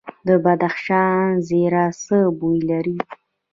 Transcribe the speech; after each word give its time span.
د 0.27 0.29
بدخشان 0.43 1.27
زیره 1.47 1.85
څه 2.03 2.17
بوی 2.37 2.59
لري؟ 2.69 2.97